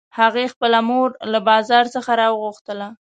[0.19, 2.87] هغې خپله مور له بازار څخه راوغوښتله